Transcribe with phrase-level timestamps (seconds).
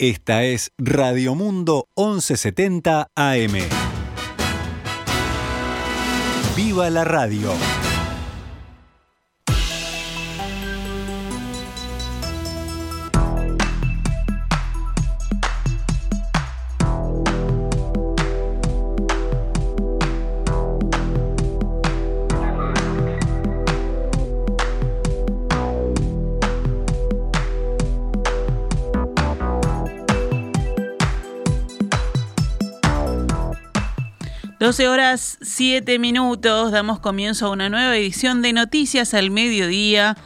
[0.00, 3.52] Esta es Radio Mundo 1170 AM.
[6.56, 7.52] ¡Viva la radio!
[34.70, 40.16] 12 horas 7 minutos, damos comienzo a una nueva edición de Noticias al Mediodía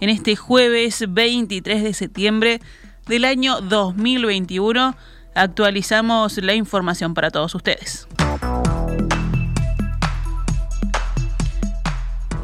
[0.00, 2.60] en este jueves 23 de septiembre
[3.06, 4.96] del año 2021.
[5.36, 8.08] Actualizamos la información para todos ustedes.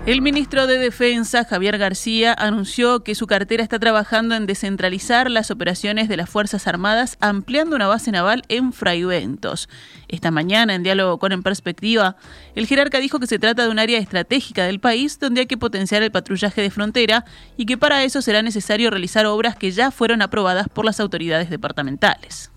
[0.07, 5.51] El ministro de Defensa, Javier García, anunció que su cartera está trabajando en descentralizar las
[5.51, 9.69] operaciones de las Fuerzas Armadas, ampliando una base naval en Fraiventos.
[10.09, 12.17] Esta mañana, en diálogo con En Perspectiva,
[12.55, 15.59] el jerarca dijo que se trata de un área estratégica del país donde hay que
[15.59, 17.27] potenciar el patrullaje de frontera
[17.59, 21.51] y que para eso será necesario realizar obras que ya fueron aprobadas por las autoridades
[21.51, 22.51] departamentales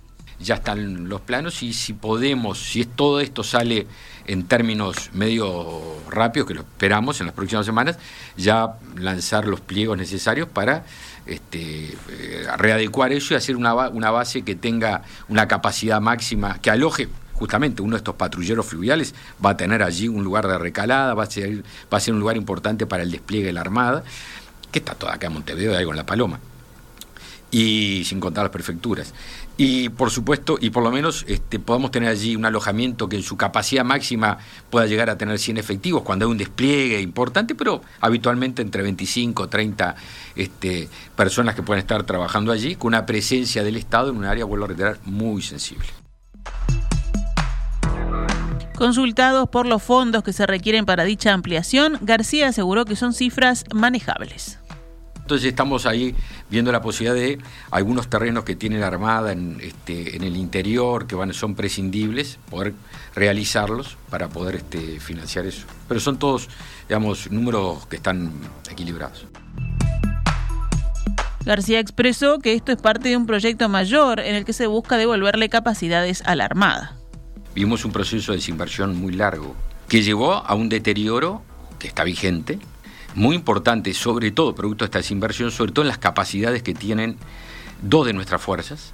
[0.44, 3.88] ya están los planos y si podemos, si todo esto sale
[4.26, 7.98] en términos medio rápidos, que lo esperamos en las próximas semanas,
[8.38, 10.86] ya lanzar los pliegos necesarios para
[11.26, 16.70] este, eh, readecuar eso y hacer una, una base que tenga una capacidad máxima, que
[16.70, 19.14] aloje justamente uno de estos patrulleros fluviales.
[19.44, 22.20] Va a tener allí un lugar de recalada, va a ser, va a ser un
[22.20, 24.04] lugar importante para el despliegue de la Armada,
[24.72, 26.40] que está toda acá en Montevideo, ahí con La Paloma,
[27.54, 29.14] y sin contar las prefecturas.
[29.58, 33.22] Y por supuesto, y por lo menos este, podamos tener allí un alojamiento que en
[33.22, 34.40] su capacidad máxima
[34.72, 39.44] pueda llegar a tener 100 efectivos cuando hay un despliegue importante, pero habitualmente entre 25
[39.44, 39.96] o 30
[40.36, 44.46] este, personas que pueden estar trabajando allí, con una presencia del Estado en un área,
[44.46, 45.86] vuelvo a reiterar, muy sensible.
[48.76, 53.66] Consultados por los fondos que se requieren para dicha ampliación, García aseguró que son cifras
[53.72, 54.58] manejables.
[55.24, 56.14] Entonces estamos ahí
[56.50, 57.40] viendo la posibilidad de
[57.72, 62.40] algunos terrenos que tiene la Armada en, este, en el interior, que van, son prescindibles,
[62.50, 62.74] poder
[63.16, 65.66] realizarlos para poder este, financiar eso.
[65.88, 66.50] Pero son todos,
[66.90, 68.34] digamos, números que están
[68.70, 69.26] equilibrados.
[71.46, 74.98] García expresó que esto es parte de un proyecto mayor en el que se busca
[74.98, 76.98] devolverle capacidades a la Armada.
[77.56, 79.56] Vimos un proceso de desinversión muy largo
[79.88, 81.44] que llevó a un deterioro
[81.80, 82.60] que está vigente,
[83.16, 87.18] muy importante, sobre todo producto de esta desinversión, sobre todo en las capacidades que tienen
[87.82, 88.94] dos de nuestras fuerzas,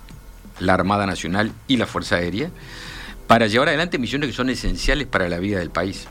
[0.59, 2.49] la Armada Nacional y la Fuerza Aérea,
[3.27, 6.07] para llevar adelante misiones que son esenciales para la vida del país.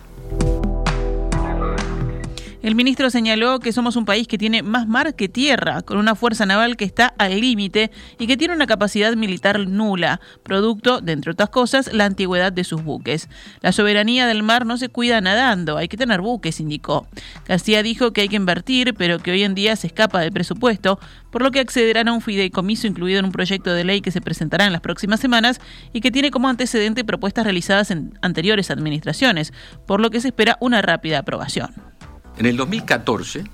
[2.61, 6.17] El ministro señaló que somos un país que tiene más mar que tierra, con una
[6.17, 11.13] fuerza naval que está al límite y que tiene una capacidad militar nula, producto, de
[11.13, 13.29] entre otras cosas, la antigüedad de sus buques.
[13.61, 17.07] La soberanía del mar no se cuida nadando, hay que tener buques, indicó.
[17.47, 20.99] García dijo que hay que invertir, pero que hoy en día se escapa del presupuesto,
[21.31, 24.21] por lo que accederán a un fideicomiso incluido en un proyecto de ley que se
[24.21, 25.61] presentará en las próximas semanas
[25.93, 29.53] y que tiene como antecedente propuestas realizadas en anteriores administraciones,
[29.87, 31.98] por lo que se espera una rápida aprobación.
[32.39, 33.45] En el 2014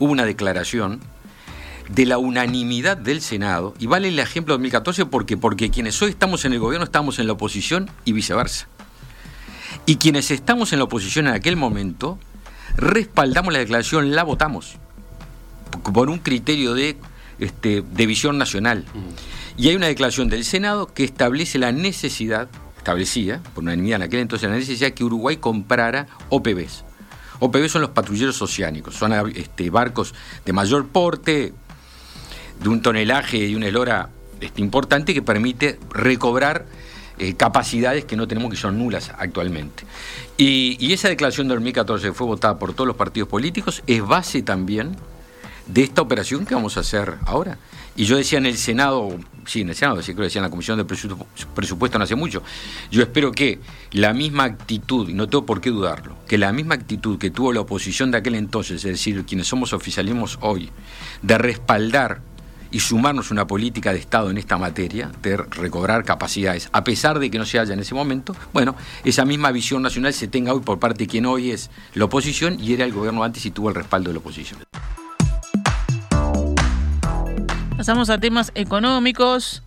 [0.00, 1.00] hubo una declaración
[1.88, 6.10] de la unanimidad del Senado, y vale el ejemplo de 2014 porque, porque quienes hoy
[6.10, 8.66] estamos en el gobierno estamos en la oposición y viceversa.
[9.86, 12.18] Y quienes estamos en la oposición en aquel momento,
[12.76, 14.74] respaldamos la declaración, la votamos,
[15.94, 16.96] por un criterio de,
[17.38, 18.84] este, de visión nacional.
[19.56, 24.20] Y hay una declaración del Senado que establece la necesidad, establecía, por unanimidad en aquel
[24.20, 26.84] entonces, la necesidad que Uruguay comprara OPBs.
[27.40, 31.52] OPB son los patrulleros oceánicos, son este, barcos de mayor porte,
[32.60, 34.08] de un tonelaje y una elora
[34.40, 36.66] este, importante que permite recobrar
[37.18, 39.84] eh, capacidades que no tenemos que son nulas actualmente.
[40.36, 44.96] Y, esa declaración de 2014 fue votada por todos los partidos políticos, es base también
[45.66, 47.58] de esta operación que vamos a hacer ahora.
[47.98, 50.44] Y yo decía en el Senado, sí, en el Senado, decía, creo que decía en
[50.44, 52.44] la Comisión de Presupuesto no hace mucho,
[52.92, 53.58] yo espero que
[53.90, 57.52] la misma actitud, y no tengo por qué dudarlo, que la misma actitud que tuvo
[57.52, 60.70] la oposición de aquel entonces, es decir, quienes somos oficialismos hoy,
[61.22, 62.20] de respaldar
[62.70, 67.32] y sumarnos una política de Estado en esta materia, de recobrar capacidades, a pesar de
[67.32, 70.60] que no se haya en ese momento, bueno, esa misma visión nacional se tenga hoy
[70.60, 73.70] por parte de quien hoy es la oposición y era el gobierno antes y tuvo
[73.70, 74.60] el respaldo de la oposición.
[77.78, 79.62] Pasamos a temas económicos.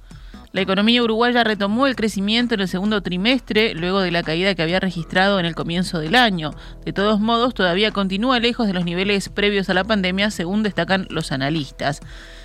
[0.52, 4.62] La economía uruguaya retomó el crecimiento en el segundo trimestre, luego de la caída que
[4.62, 6.52] había registrado en el comienzo del año.
[6.84, 11.08] De todos modos, todavía continúa lejos de los niveles previos a la pandemia, según destacan
[11.10, 12.02] los analistas.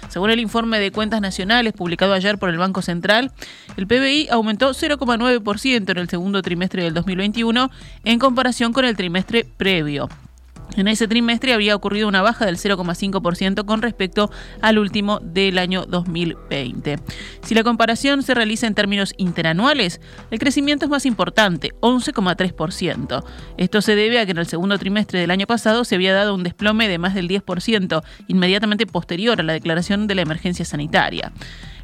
[0.08, 3.32] Según el informe de cuentas nacionales publicado ayer por el Banco Central,
[3.76, 7.72] el PBI aumentó 0,9% en el segundo trimestre del 2021
[8.04, 10.08] en comparación con el trimestre previo.
[10.76, 14.30] En ese trimestre habría ocurrido una baja del 0,5% con respecto
[14.60, 16.98] al último del año 2020.
[17.42, 23.24] Si la comparación se realiza en términos interanuales, el crecimiento es más importante, 11,3%.
[23.56, 26.34] Esto se debe a que en el segundo trimestre del año pasado se había dado
[26.34, 31.32] un desplome de más del 10%, inmediatamente posterior a la declaración de la emergencia sanitaria.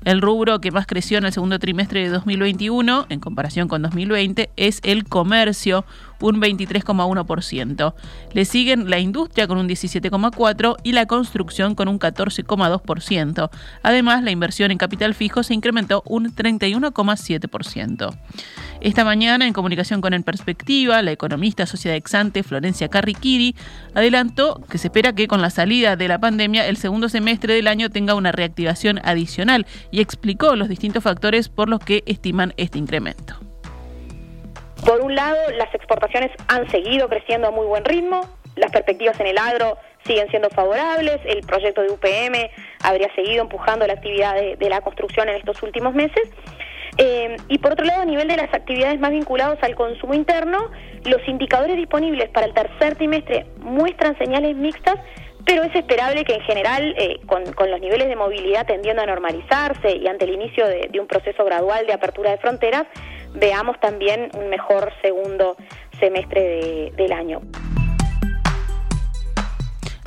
[0.05, 4.51] El rubro que más creció en el segundo trimestre de 2021, en comparación con 2020,
[4.57, 5.85] es el comercio,
[6.21, 7.95] un 23,1%.
[8.33, 13.51] Le siguen la industria con un 17,4% y la construcción con un 14,2%.
[13.83, 18.17] Además, la inversión en capital fijo se incrementó un 31,7%.
[18.81, 23.55] Esta mañana, en comunicación con En Perspectiva, la economista sociedad exante Florencia Carriquiri
[23.95, 27.69] adelantó que se espera que con la salida de la pandemia el segundo semestre del
[27.69, 32.79] año tenga una reactivación adicional y explicó los distintos factores por los que estiman este
[32.79, 33.35] incremento.
[34.85, 38.23] Por un lado, las exportaciones han seguido creciendo a muy buen ritmo,
[38.57, 42.51] las perspectivas en el agro siguen siendo favorables, el proyecto de UPM
[42.83, 46.29] habría seguido empujando la actividad de, la construcción en estos últimos meses.
[46.99, 50.71] Eh, y por otro lado, a nivel de las actividades más vinculadas al consumo interno,
[51.05, 54.97] los indicadores disponibles para el tercer trimestre muestran señales mixtas,
[55.45, 59.97] pero es esperable que en general, eh, con, los niveles de movilidad tendiendo a normalizarse
[59.97, 62.87] y ante el inicio de un proceso gradual de apertura de fronteras,
[63.35, 65.57] veamos también un mejor segundo
[65.99, 67.41] semestre del año.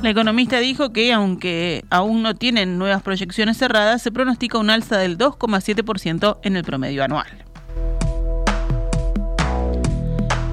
[0.00, 4.98] La economista dijo que aunque aún no tienen nuevas proyecciones cerradas, se pronostica un alza
[4.98, 7.45] del 2,7% en el promedio anual.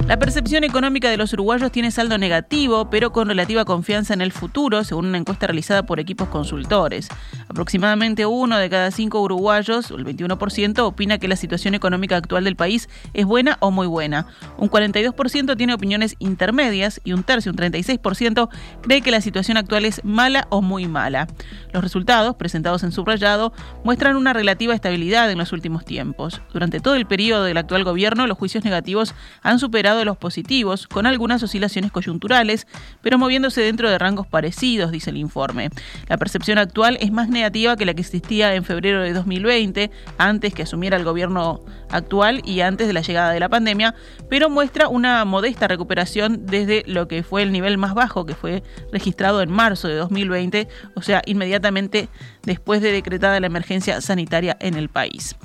[0.07, 4.33] La percepción económica de los uruguayos tiene saldo negativo, pero con relativa confianza en el
[4.33, 7.07] futuro, según una encuesta realizada por equipos consultores.
[7.47, 12.57] Aproximadamente uno de cada cinco uruguayos, el 21%, opina que la situación económica actual del
[12.57, 14.27] país es buena o muy buena.
[14.57, 18.49] Un 42% tiene opiniones intermedias y un tercio, un 36%,
[18.81, 21.27] cree que la situación actual es mala o muy mala.
[21.71, 23.53] Los resultados, presentados en subrayado,
[23.85, 26.41] muestran una relativa estabilidad en los últimos tiempos.
[26.51, 30.87] Durante todo el periodo del actual gobierno, los juicios negativos han superado de los positivos,
[30.87, 32.67] con algunas oscilaciones coyunturales,
[33.01, 35.69] pero moviéndose dentro de rangos parecidos, dice el informe.
[36.07, 40.53] La percepción actual es más negativa que la que existía en febrero de 2020, antes
[40.53, 43.95] que asumiera el gobierno actual y antes de la llegada de la pandemia,
[44.29, 48.63] pero muestra una modesta recuperación desde lo que fue el nivel más bajo que fue
[48.91, 52.09] registrado en marzo de 2020, o sea, inmediatamente
[52.43, 55.35] después de decretada la emergencia sanitaria en el país.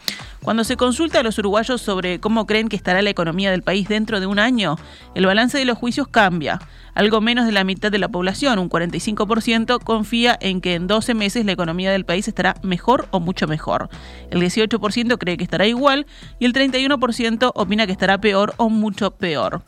[0.42, 3.88] Cuando se consulta a los uruguayos sobre cómo creen que estará la economía del país
[3.88, 4.76] dentro de un año,
[5.14, 6.60] el balance de los juicios cambia.
[6.94, 11.14] Algo menos de la mitad de la población, un 45%, confía en que en 12
[11.14, 13.88] meses la economía del país estará mejor o mucho mejor.
[14.30, 16.06] El 18% cree que estará igual
[16.38, 19.62] y el 31% opina que estará peor o mucho peor.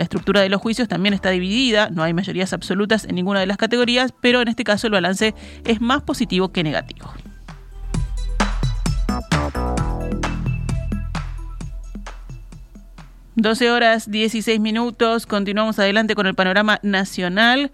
[0.00, 3.46] La estructura de los juicios también está dividida, no hay mayorías absolutas en ninguna de
[3.46, 5.34] las categorías, pero en este caso el balance
[5.66, 7.12] es más positivo que negativo.
[13.34, 17.70] 12 horas 16 minutos, continuamos adelante con el panorama nacional.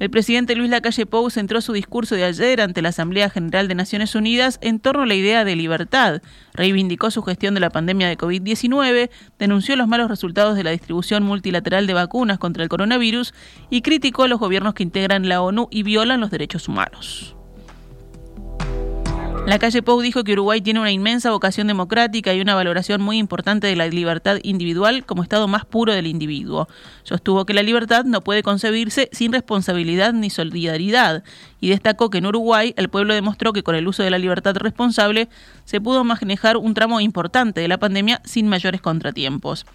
[0.00, 3.74] El presidente Luis Lacalle Pou centró su discurso de ayer ante la Asamblea General de
[3.74, 6.22] Naciones Unidas en torno a la idea de libertad.
[6.54, 11.22] Reivindicó su gestión de la pandemia de COVID-19, denunció los malos resultados de la distribución
[11.22, 13.34] multilateral de vacunas contra el coronavirus
[13.68, 17.36] y criticó a los gobiernos que integran la ONU y violan los derechos humanos.
[19.50, 23.18] La calle Pou dijo que Uruguay tiene una inmensa vocación democrática y una valoración muy
[23.18, 26.68] importante de la libertad individual como estado más puro del individuo.
[27.02, 31.24] Sostuvo que la libertad no puede concebirse sin responsabilidad ni solidaridad
[31.60, 34.54] y destacó que en Uruguay el pueblo demostró que con el uso de la libertad
[34.54, 35.28] responsable
[35.64, 39.66] se pudo manejar un tramo importante de la pandemia sin mayores contratiempos.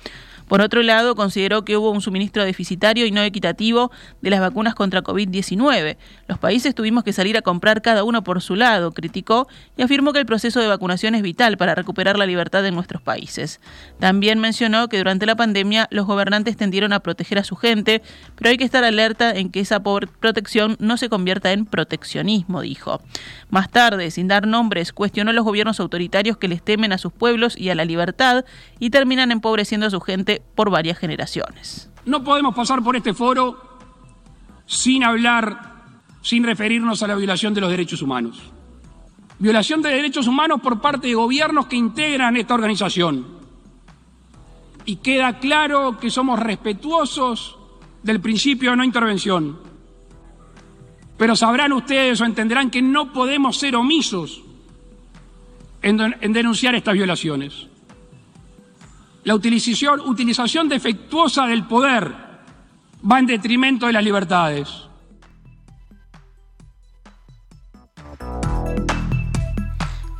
[0.47, 4.75] Por otro lado, consideró que hubo un suministro deficitario y no equitativo de las vacunas
[4.75, 5.97] contra COVID-19.
[6.27, 9.47] Los países tuvimos que salir a comprar cada uno por su lado, criticó
[9.77, 13.01] y afirmó que el proceso de vacunación es vital para recuperar la libertad de nuestros
[13.01, 13.59] países.
[13.99, 18.01] También mencionó que durante la pandemia los gobernantes tendieron a proteger a su gente,
[18.35, 23.01] pero hay que estar alerta en que esa protección no se convierta en proteccionismo, dijo.
[23.49, 27.13] Más tarde, sin dar nombres, cuestionó a los gobiernos autoritarios que les temen a sus
[27.13, 28.45] pueblos y a la libertad
[28.79, 31.89] y terminan empobreciendo a su gente por varias generaciones.
[32.05, 33.79] No podemos pasar por este foro
[34.65, 38.41] sin hablar, sin referirnos a la violación de los derechos humanos.
[39.37, 43.25] Violación de derechos humanos por parte de gobiernos que integran esta organización.
[44.85, 47.57] Y queda claro que somos respetuosos
[48.03, 49.59] del principio de no intervención.
[51.17, 54.43] Pero sabrán ustedes o entenderán que no podemos ser omisos
[55.81, 57.67] en, denunciar estas violaciones.
[59.25, 62.13] La utilización, utilización defectuosa del poder
[63.11, 64.87] va en detrimento de las libertades.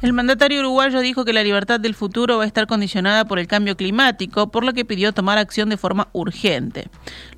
[0.05, 3.47] El mandatario uruguayo dijo que la libertad del futuro va a estar condicionada por el
[3.47, 6.89] cambio climático, por lo que pidió tomar acción de forma urgente.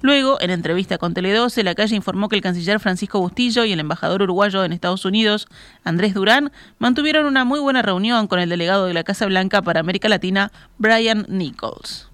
[0.01, 3.79] Luego, en entrevista con Tele12, la calle informó que el canciller Francisco Bustillo y el
[3.79, 5.47] embajador uruguayo en Estados Unidos,
[5.85, 9.79] Andrés Durán, mantuvieron una muy buena reunión con el delegado de la Casa Blanca para
[9.79, 12.09] América Latina, Brian Nichols.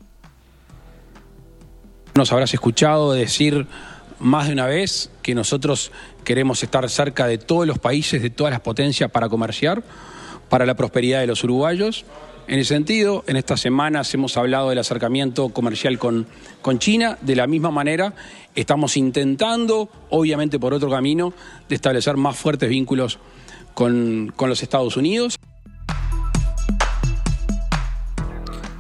[2.13, 3.65] Nos habrás escuchado decir
[4.19, 5.91] más de una vez que nosotros
[6.23, 9.81] queremos estar cerca de todos los países, de todas las potencias para comerciar
[10.53, 12.05] para la prosperidad de los uruguayos.
[12.47, 16.27] En ese sentido, en estas semanas hemos hablado del acercamiento comercial con,
[16.61, 17.17] con China.
[17.21, 18.13] De la misma manera,
[18.53, 21.33] estamos intentando, obviamente por otro camino,
[21.67, 23.17] de establecer más fuertes vínculos
[23.73, 25.39] con, con los Estados Unidos.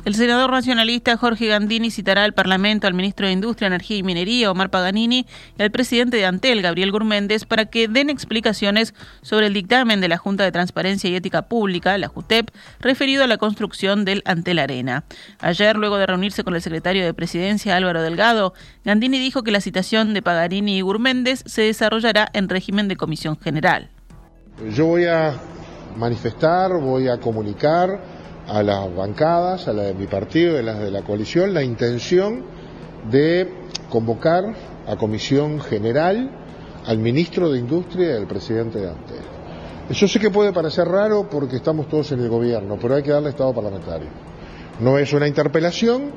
[0.05, 4.51] El senador nacionalista Jorge Gandini citará al Parlamento al ministro de Industria, Energía y Minería,
[4.51, 5.25] Omar Paganini,
[5.57, 10.09] y al presidente de Antel, Gabriel Gurméndez, para que den explicaciones sobre el dictamen de
[10.09, 12.49] la Junta de Transparencia y Ética Pública, la JUTEP,
[12.81, 15.05] referido a la construcción del Antel Arena.
[15.39, 19.61] Ayer, luego de reunirse con el secretario de Presidencia, Álvaro Delgado, Gandini dijo que la
[19.61, 23.89] citación de Paganini y Gurméndez se desarrollará en régimen de comisión general.
[24.75, 25.39] Yo voy a
[25.95, 28.12] manifestar, voy a comunicar
[28.47, 32.43] a las bancadas, a la de mi partido a las de la coalición, la intención
[33.09, 33.49] de
[33.89, 34.43] convocar
[34.87, 36.29] a comisión general
[36.85, 39.21] al ministro de Industria y al presidente de Antel.
[39.89, 43.11] Yo sé que puede parecer raro porque estamos todos en el gobierno, pero hay que
[43.11, 44.09] darle estado parlamentario.
[44.79, 46.11] No es una interpelación,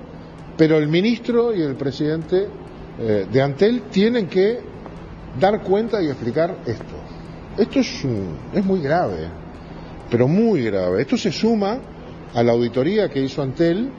[0.56, 2.48] pero el ministro y el presidente
[2.98, 4.60] eh, de Antel tienen que
[5.38, 6.94] dar cuenta y explicar esto.
[7.58, 8.04] Esto es,
[8.54, 9.28] es muy grave,
[10.10, 11.02] pero muy grave.
[11.02, 11.78] Esto se suma
[12.34, 13.90] a la auditoría que hizo Antel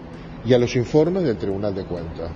[0.46, 2.32] y a los informes del Tribunal de Cuentas.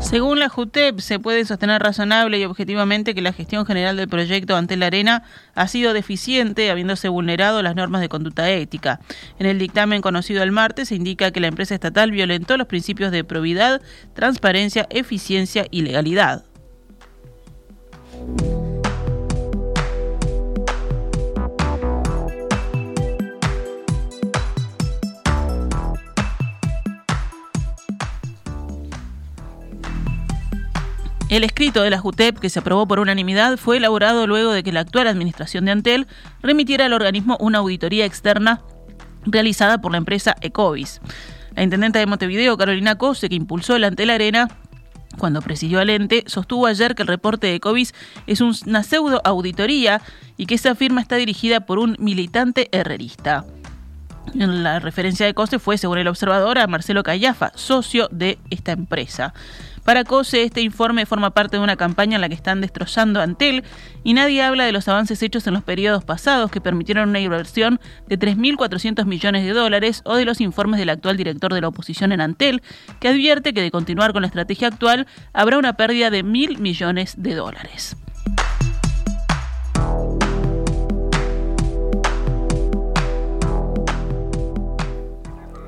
[0.00, 4.54] Según la JUTEP, se puede sostener razonable y objetivamente que la gestión general del proyecto
[4.54, 9.00] Antel Arena ha sido deficiente, habiéndose vulnerado las normas de conducta ética.
[9.40, 13.10] En el dictamen conocido el martes se indica que la empresa estatal violentó los principios
[13.10, 13.82] de probidad,
[14.14, 16.44] transparencia, eficiencia y legalidad.
[31.28, 34.70] El escrito de la JUTEP, que se aprobó por unanimidad, fue elaborado luego de que
[34.70, 36.06] la actual administración de Antel
[36.40, 38.62] remitiera al organismo una auditoría externa
[39.24, 41.00] realizada por la empresa Ecovis.
[41.56, 44.48] La intendente de Montevideo, Carolina Cose, que impulsó el Antel Arena,
[45.18, 47.92] cuando presidió al ente, sostuvo ayer que el reporte de Ecovis
[48.28, 50.02] es una pseudo auditoría
[50.36, 53.44] y que esa firma está dirigida por un militante herrerista.
[54.34, 59.32] La referencia de Cose fue, según el observador, a Marcelo Callafa, socio de esta empresa.
[59.86, 63.62] Para COSE, este informe forma parte de una campaña en la que están destrozando Antel
[64.02, 67.78] y nadie habla de los avances hechos en los periodos pasados que permitieron una inversión
[68.08, 72.10] de 3.400 millones de dólares o de los informes del actual director de la oposición
[72.10, 72.62] en Antel,
[72.98, 77.14] que advierte que de continuar con la estrategia actual habrá una pérdida de mil millones
[77.16, 77.96] de dólares.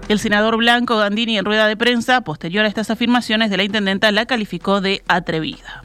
[0.08, 4.10] El senador Blanco Gandini en rueda de prensa, posterior a estas afirmaciones de la intendenta,
[4.10, 5.84] la calificó de atrevida.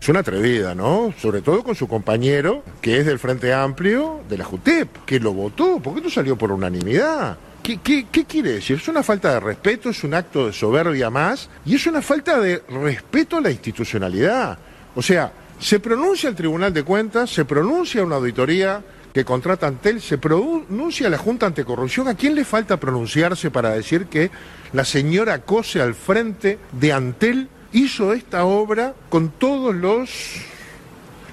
[0.00, 1.12] Es una atrevida, ¿no?
[1.20, 5.34] Sobre todo con su compañero, que es del Frente Amplio, de la JUTEP, que lo
[5.34, 5.80] votó.
[5.80, 7.36] ¿Por qué no salió por unanimidad?
[7.62, 8.78] ¿Qué, qué, quiere decir?
[8.78, 12.40] Es una falta de respeto, es un acto de soberbia más y es una falta
[12.40, 14.56] de respeto a la institucionalidad.
[14.94, 18.82] O sea, se pronuncia el Tribunal de Cuentas, se pronuncia una auditoría
[19.16, 22.06] que contrata Antel, se pronuncia la Junta Anticorrupción.
[22.06, 24.30] ¿A quién le falta pronunciarse para decir que
[24.74, 30.10] la señora Cose al frente de Antel hizo esta obra con todos los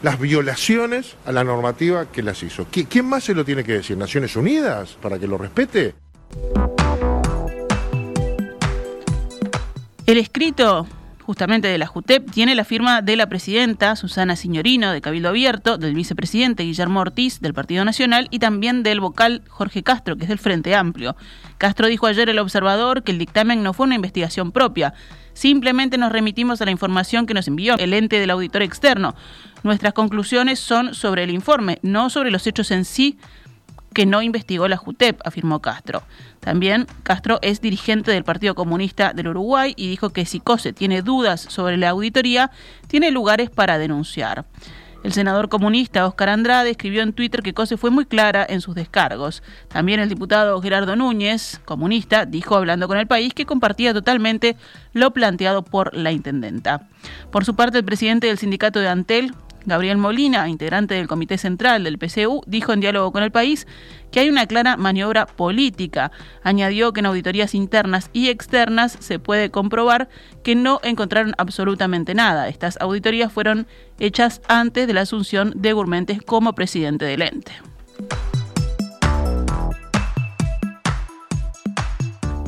[0.02, 2.68] las violaciones a la normativa que las hizo.
[2.72, 3.98] ¿Quién más se lo tiene que decir?
[3.98, 4.96] ¿Naciones Unidas?
[5.02, 5.94] ¿Para que lo respete?
[10.06, 10.88] El escrito
[11.24, 15.78] justamente de la JUTEP, tiene la firma de la presidenta Susana Signorino de Cabildo Abierto,
[15.78, 20.30] del vicepresidente Guillermo Ortiz del Partido Nacional y también del vocal Jorge Castro, que es
[20.30, 21.16] del Frente Amplio.
[21.58, 24.94] Castro dijo ayer el observador que el dictamen no fue una investigación propia,
[25.34, 29.16] simplemente nos remitimos a la información que nos envió el ente del auditor externo.
[29.64, 33.18] Nuestras conclusiones son sobre el informe, no sobre los hechos en sí
[33.94, 36.04] que no investigó la JUTEP, afirmó Castro.
[36.40, 41.02] También Castro es dirigente del Partido Comunista del Uruguay y dijo que si COSE tiene
[41.02, 42.52] dudas sobre la auditoría,
[42.88, 44.46] tiene lugares para denunciar.
[45.04, 48.74] El senador comunista Oscar Andrade escribió en Twitter que COSE fue muy clara en sus
[48.74, 49.44] descargos.
[49.68, 54.56] También el diputado Gerardo Núñez, comunista, dijo hablando con el país que compartía totalmente
[54.94, 56.88] lo planteado por la intendenta.
[57.32, 59.34] Por su parte, el presidente del sindicato de Antel,
[59.66, 63.68] Gabriel Molina, integrante del Comité Central del PCU, dijo en diálogo con el país
[64.12, 66.12] que hay una clara maniobra política.
[66.44, 70.10] Añadió que en auditorías internas y externas se puede comprobar
[70.44, 72.48] que no encontraron absolutamente nada.
[72.48, 73.68] Estas auditorías fueron
[74.00, 77.54] hechas antes de la asunción de Gurmentes como presidente del ente.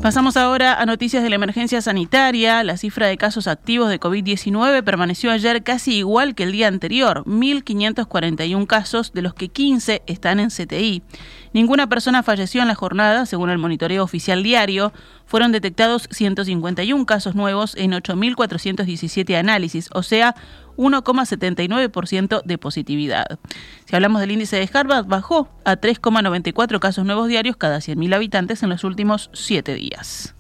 [0.06, 2.64] Pasamos ahora a noticias de la emergencia sanitaria.
[2.64, 7.24] La cifra de casos activos de COVID-19 permaneció ayer casi igual que el día anterior,
[7.26, 11.02] 1.541 casos, de los que 15 están en CTI.
[11.54, 14.94] Ninguna persona falleció en la jornada, según el monitoreo oficial diario.
[15.26, 20.36] Fueron detectados 151 casos nuevos en 8.417 análisis, o sea,
[20.77, 23.39] 1,79% de positividad.
[23.86, 28.63] Si hablamos del índice de Harvard, bajó a 3,94 casos nuevos diarios cada 100.000 habitantes
[28.63, 30.36] en los últimos siete días.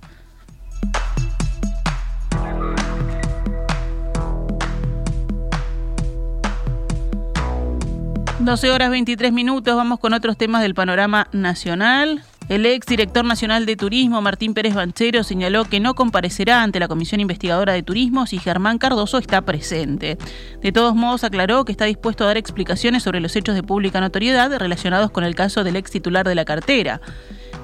[8.45, 12.23] 12 horas 23 minutos, vamos con otros temas del panorama nacional.
[12.47, 16.87] El ex director nacional de turismo, Martín Pérez Banchero, señaló que no comparecerá ante la
[16.87, 20.19] Comisión Investigadora de Turismo si Germán Cardoso está presente.
[20.61, 23.99] De todos modos, aclaró que está dispuesto a dar explicaciones sobre los hechos de pública
[23.99, 27.01] notoriedad relacionados con el caso del ex titular de la cartera.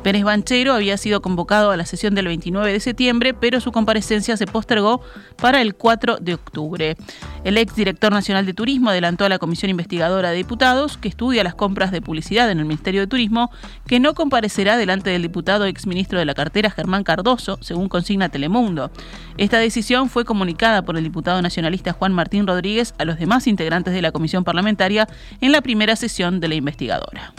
[0.04, 4.36] Pérez Banchero había sido convocado a la sesión del 29 de septiembre, pero su comparecencia
[4.36, 5.02] se postergó
[5.38, 6.98] para el 4 de octubre.
[7.44, 11.44] El ex director nacional de Turismo adelantó a la Comisión Investigadora de Diputados, que estudia
[11.44, 13.52] las compras de publicidad en el Ministerio de Turismo,
[13.86, 18.30] que no comparecerá delante del diputado ex ministro de la cartera Germán Cardoso, según consigna
[18.30, 18.90] Telemundo.
[19.38, 23.94] Esta decisión fue comunicada por el diputado nacionalista Juan Martín Rodríguez a los demás integrantes
[23.94, 25.08] de la comisión parlamentaria
[25.42, 27.34] en la primera sesión de la investigadora.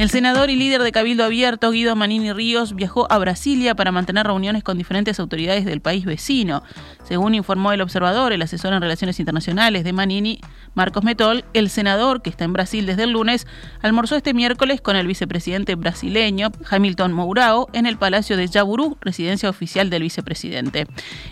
[0.00, 4.26] El senador y líder de Cabildo Abierto, Guido Manini Ríos, viajó a Brasilia para mantener
[4.26, 6.62] reuniones con diferentes autoridades del país vecino.
[7.04, 10.40] Según informó el observador, el asesor en relaciones internacionales de Manini,
[10.72, 13.46] Marcos Metol, el senador, que está en Brasil desde el lunes,
[13.82, 19.50] almorzó este miércoles con el vicepresidente brasileño Hamilton Mourao en el Palacio de Jaburú, residencia
[19.50, 20.86] oficial del vicepresidente.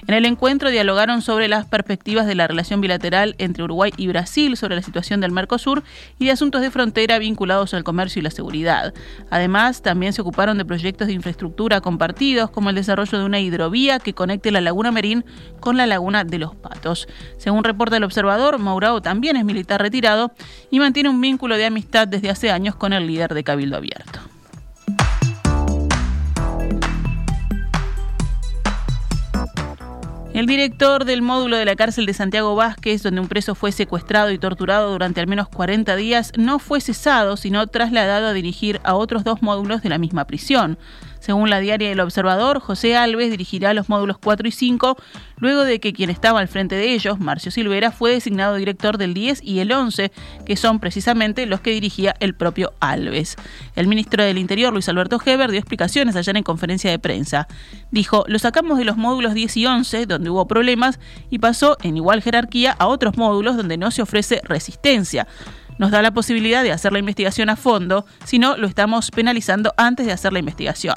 [0.07, 4.59] En el encuentro dialogaron sobre las perspectivas de la relación bilateral entre Uruguay y Brasil,
[4.59, 5.85] sobre la situación del Mercosur
[6.19, 8.58] y de asuntos de frontera vinculados al comercio y la seguridad.
[9.31, 13.99] Además, también se ocuparon de proyectos de infraestructura compartidos, como el desarrollo de una hidrovía
[13.99, 15.25] que conecte la Laguna Merín
[15.61, 17.09] con la Laguna de los Patos.
[17.37, 20.33] Según reporta el observador, Maurao también es militar retirado
[20.71, 24.21] y mantiene un vínculo de amistad desde hace años con el líder de Cabildo Abierto.
[30.39, 34.31] El director del módulo de la cárcel de Santiago Vázquez, donde un preso fue secuestrado
[34.31, 38.95] y torturado durante al menos 40 días, no fue cesado, sino trasladado a dirigir a
[38.95, 40.79] otros dos módulos de la misma prisión.
[41.21, 44.97] Según la diaria El Observador, José Alves dirigirá los módulos 4 y 5,
[45.37, 49.15] luego de que quien estaba al frente de ellos, Marcio Silvera, fue designado director del
[49.15, 50.13] 10 y el 11,
[50.45, 53.37] que son precisamente los que dirigía el propio Alves.
[53.75, 57.49] El ministro del Interior, Luis Alberto Heber, dio explicaciones ayer en conferencia de prensa.
[57.91, 61.01] Dijo, lo sacamos de los módulos 10 y 11, donde hubo problemas,
[61.31, 65.27] y pasó en igual jerarquía a otros módulos donde no se ofrece resistencia
[65.79, 69.73] nos da la posibilidad de hacer la investigación a fondo, si no lo estamos penalizando
[69.77, 70.95] antes de hacer la investigación.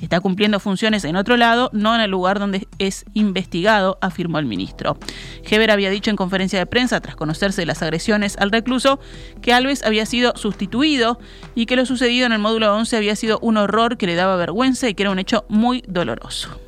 [0.00, 4.46] Está cumpliendo funciones en otro lado, no en el lugar donde es investigado, afirmó el
[4.46, 4.98] ministro.
[5.48, 9.00] Heber había dicho en conferencia de prensa, tras conocerse de las agresiones al recluso,
[9.40, 11.18] que Alves había sido sustituido
[11.54, 14.36] y que lo sucedido en el módulo 11 había sido un horror que le daba
[14.36, 16.63] vergüenza y que era un hecho muy doloroso.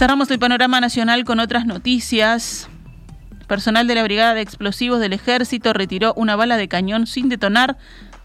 [0.00, 2.70] Cerramos el panorama nacional con otras noticias.
[3.46, 7.76] Personal de la Brigada de Explosivos del Ejército retiró una bala de cañón sin detonar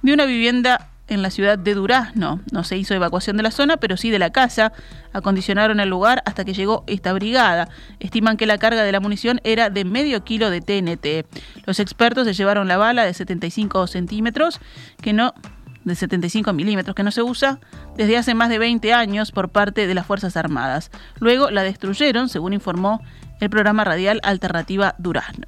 [0.01, 2.39] de una vivienda en la ciudad de Durazno.
[2.53, 4.71] No se hizo evacuación de la zona, pero sí de la casa.
[5.11, 7.67] Acondicionaron el lugar hasta que llegó esta brigada.
[7.99, 11.27] Estiman que la carga de la munición era de medio kilo de TNT.
[11.65, 14.61] Los expertos se llevaron la bala de 75 centímetros
[15.01, 15.33] que no
[15.85, 17.59] de 75 milímetros que no se usa
[17.95, 20.91] desde hace más de 20 años por parte de las Fuerzas Armadas.
[21.19, 23.01] Luego la destruyeron, según informó
[23.39, 25.47] el programa radial Alternativa Durazno.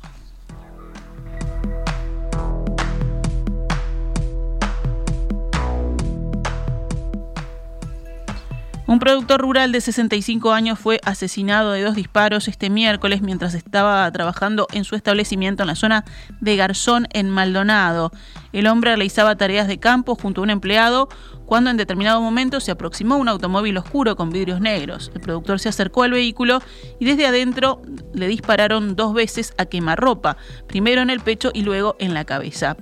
[8.87, 14.09] Un productor rural de 65 años fue asesinado de dos disparos este miércoles mientras estaba
[14.13, 16.05] trabajando en su establecimiento en la zona
[16.39, 18.13] de Garzón, en Maldonado.
[18.53, 21.09] El hombre realizaba tareas de campo junto a un empleado
[21.47, 25.11] cuando en determinado momento se aproximó un automóvil oscuro con vidrios negros.
[25.15, 26.61] El productor se acercó al vehículo
[26.99, 27.81] y desde adentro
[28.13, 30.35] le dispararon dos veces a quemarropa,
[30.67, 32.75] primero en el pecho y luego en la cabeza.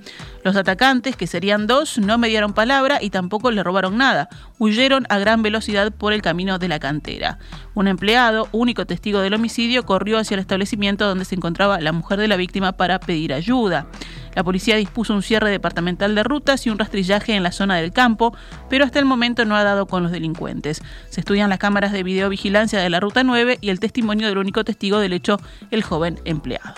[0.43, 4.29] Los atacantes, que serían dos, no me dieron palabra y tampoco le robaron nada.
[4.57, 7.37] Huyeron a gran velocidad por el camino de la cantera.
[7.75, 12.19] Un empleado, único testigo del homicidio, corrió hacia el establecimiento donde se encontraba la mujer
[12.19, 13.87] de la víctima para pedir ayuda.
[14.35, 17.91] La policía dispuso un cierre departamental de rutas y un rastrillaje en la zona del
[17.91, 18.35] campo,
[18.69, 20.81] pero hasta el momento no ha dado con los delincuentes.
[21.09, 24.63] Se estudian las cámaras de videovigilancia de la Ruta 9 y el testimonio del único
[24.63, 25.39] testigo del hecho,
[25.71, 26.73] el joven empleado.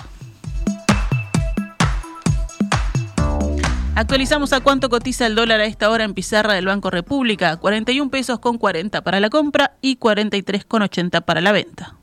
[3.96, 8.12] Actualizamos a cuánto cotiza el dólar a esta hora en pizarra del Banco República, 41
[8.12, 11.96] pesos con 40 para la compra y 43 con 80 para la venta.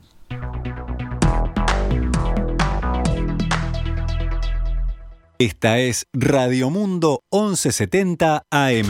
[5.37, 8.87] Esta es Radio Mundo 1170 AM.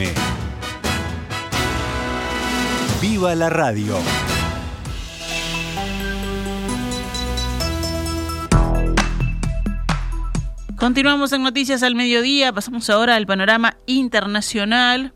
[3.01, 3.97] ¡Viva la radio!
[10.77, 15.13] Continuamos en Noticias al Mediodía, pasamos ahora al panorama internacional.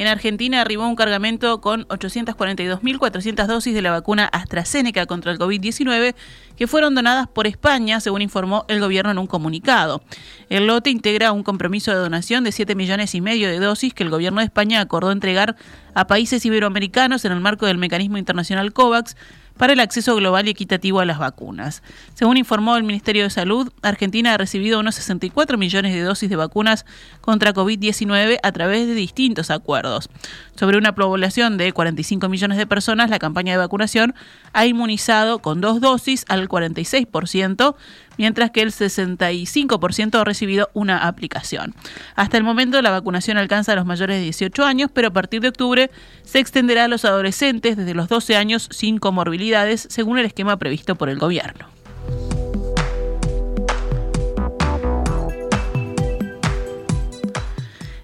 [0.00, 6.14] En Argentina arribó un cargamento con 842.400 dosis de la vacuna AstraZeneca contra el COVID-19
[6.56, 10.00] que fueron donadas por España, según informó el gobierno en un comunicado.
[10.48, 14.02] El lote integra un compromiso de donación de 7 millones y medio de dosis que
[14.02, 15.56] el gobierno de España acordó entregar
[15.92, 19.16] a países iberoamericanos en el marco del mecanismo internacional COVAX
[19.60, 21.82] para el acceso global y equitativo a las vacunas.
[22.14, 26.36] Según informó el Ministerio de Salud, Argentina ha recibido unos 64 millones de dosis de
[26.36, 26.86] vacunas
[27.20, 30.08] contra COVID-19 a través de distintos acuerdos.
[30.56, 34.14] Sobre una población de 45 millones de personas, la campaña de vacunación
[34.54, 37.74] ha inmunizado con dos dosis al 46%,
[38.20, 41.74] mientras que el 65% ha recibido una aplicación.
[42.16, 45.40] Hasta el momento la vacunación alcanza a los mayores de 18 años, pero a partir
[45.40, 45.90] de octubre
[46.22, 50.96] se extenderá a los adolescentes desde los 12 años sin comorbilidades, según el esquema previsto
[50.96, 51.64] por el gobierno.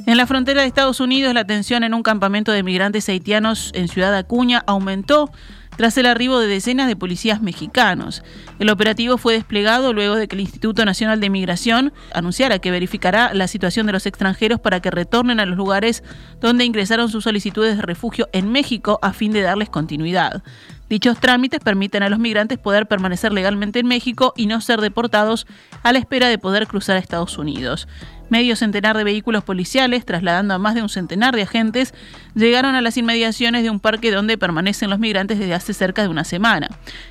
[0.07, 3.89] En la frontera de Estados Unidos, la tensión en un campamento de migrantes haitianos en
[3.89, 5.31] Ciudad Acuña aumentó
[5.77, 8.23] tras el arribo de decenas de policías mexicanos.
[8.59, 13.35] El operativo fue desplegado luego de que el Instituto Nacional de Migración anunciara que verificará
[13.35, 16.03] la situación de los extranjeros para que retornen a los lugares
[16.41, 20.43] donde ingresaron sus solicitudes de refugio en México a fin de darles continuidad.
[20.89, 25.47] Dichos trámites permiten a los migrantes poder permanecer legalmente en México y no ser deportados
[25.83, 27.89] a la espera de poder cruzar a Estados Unidos.
[28.29, 31.95] Medio centenar de vehículos policiales, trasladando a más de un centenar de agentes,
[32.35, 36.09] llegaron a las inmediaciones de un parque donde permanecen los migrantes desde hace cerca de
[36.09, 36.69] una semana.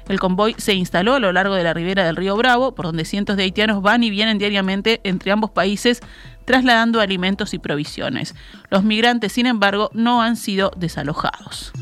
[0.10, 3.06] El convoy se instaló a lo largo de la ribera del río Bravo, por donde
[3.06, 6.02] cientos de haitianos van y vienen diariamente entre ambos países
[6.46, 8.36] trasladando alimentos y provisiones.
[8.70, 11.74] Los migrantes, sin embargo, no han sido desalojados.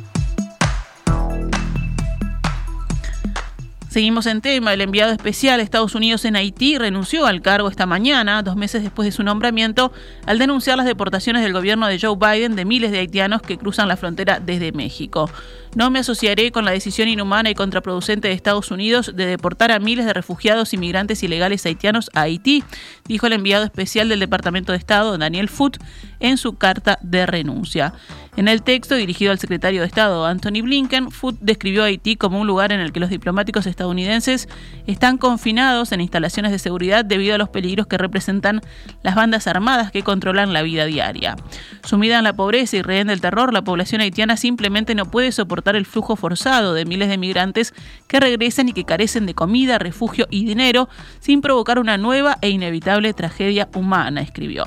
[3.93, 4.73] Seguimos en tema.
[4.73, 8.81] El enviado especial de Estados Unidos en Haití renunció al cargo esta mañana, dos meses
[8.81, 9.91] después de su nombramiento,
[10.25, 13.87] al denunciar las deportaciones del gobierno de Joe Biden de miles de haitianos que cruzan
[13.87, 15.29] la frontera desde México.
[15.75, 19.77] No me asociaré con la decisión inhumana y contraproducente de Estados Unidos de deportar a
[19.77, 22.63] miles de refugiados y migrantes ilegales haitianos a Haití,
[23.05, 25.77] dijo el enviado especial del Departamento de Estado, Daniel Foote,
[26.19, 27.93] en su carta de renuncia.
[28.35, 32.41] En el texto dirigido al secretario de Estado, Anthony Blinken, Foote describió a Haití como
[32.41, 34.49] un lugar en el que los diplomáticos estadounidenses
[34.87, 38.61] están confinados en instalaciones de seguridad debido a los peligros que representan
[39.03, 41.35] las bandas armadas que controlan la vida diaria.
[41.83, 45.75] Sumida en la pobreza y rehén del terror, la población haitiana simplemente no puede soportar
[45.75, 47.71] el flujo forzado de miles de migrantes
[48.07, 52.49] que regresan y que carecen de comida, refugio y dinero sin provocar una nueva e
[52.49, 54.65] inevitable tragedia humana, escribió.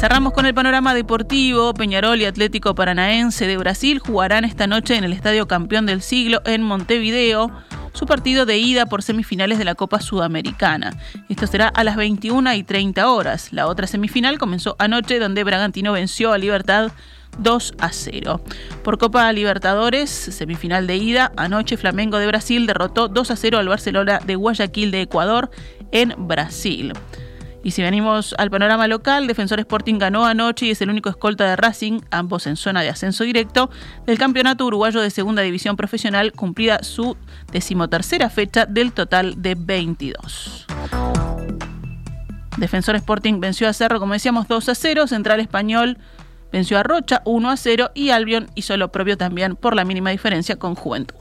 [0.00, 1.74] Cerramos con el panorama deportivo.
[1.74, 6.40] Peñarol y Atlético Paranaense de Brasil jugarán esta noche en el Estadio Campeón del Siglo
[6.46, 7.50] en Montevideo
[7.92, 10.96] su partido de ida por semifinales de la Copa Sudamericana.
[11.28, 13.52] Esto será a las 21 y 30 horas.
[13.52, 16.92] La otra semifinal comenzó anoche donde Bragantino venció a Libertad
[17.38, 18.40] 2 a 0.
[18.82, 23.68] Por Copa Libertadores, semifinal de ida, anoche Flamengo de Brasil derrotó 2 a 0 al
[23.68, 25.50] Barcelona de Guayaquil de Ecuador
[25.92, 26.94] en Brasil.
[27.62, 31.44] Y si venimos al panorama local, Defensor Sporting ganó anoche y es el único escolta
[31.44, 33.70] de Racing, ambos en zona de ascenso directo,
[34.06, 37.16] del Campeonato Uruguayo de Segunda División Profesional, cumplida su
[37.52, 40.66] decimotercera fecha del total de 22.
[42.56, 45.06] Defensor Sporting venció a Cerro, como decíamos, 2 a 0.
[45.06, 45.98] Central Español
[46.52, 50.10] venció a Rocha 1 a 0 y Albion hizo lo propio también por la mínima
[50.10, 51.16] diferencia con Juventud.